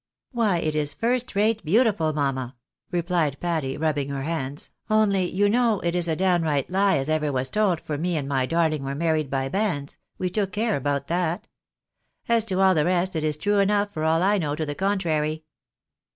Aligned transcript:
"Why 0.31 0.57
it 0.57 0.73
is 0.73 0.95
first 0.95 1.35
rate 1.35 1.63
beautiful, 1.63 2.11
mamma," 2.11 2.55
replied 2.89 3.37
Patty, 3.39 3.77
rubbing 3.77 4.09
her 4.09 4.23
hands;" 4.23 4.71
only, 4.89 5.29
you 5.29 5.47
know, 5.47 5.79
it 5.81 5.93
is 5.93 6.07
a 6.07 6.15
downright 6.15 6.71
lie 6.71 6.97
as 6.97 7.07
ever 7.07 7.31
was 7.31 7.51
told, 7.51 7.79
for 7.79 7.99
me 7.99 8.17
and 8.17 8.27
my 8.27 8.47
darling 8.47 8.83
were 8.83 8.95
married 8.95 9.29
by 9.29 9.47
banns, 9.47 9.99
we 10.17 10.27
took 10.31 10.53
care 10.53 10.75
about 10.75 11.05
that. 11.05 11.47
As 12.27 12.43
to 12.45 12.59
all 12.61 12.73
the 12.73 12.85
rest, 12.85 13.15
it 13.15 13.23
is 13.23 13.37
true 13.37 13.59
enough 13.59 13.93
for 13.93 14.03
all 14.03 14.23
I 14.23 14.39
know 14.39 14.55
to 14.55 14.63
■ 14.63 14.65
the 14.65 14.73
contrary." 14.73 15.43